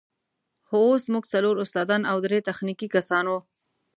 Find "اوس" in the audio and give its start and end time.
0.89-1.03